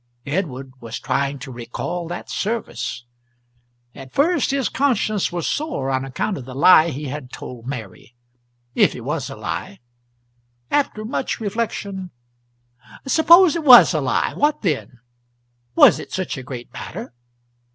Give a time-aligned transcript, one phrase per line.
[0.25, 3.05] Edward was trying to recall that service.
[3.93, 8.15] At first his conscience was sore on account of the lie he had told Mary
[8.73, 9.77] if it was a lie.
[10.71, 12.09] After much reflection
[13.05, 14.33] suppose it was a lie?
[14.33, 15.01] What then?
[15.75, 17.13] Was it such a great matter?